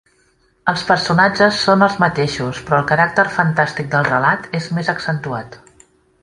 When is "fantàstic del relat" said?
3.37-4.49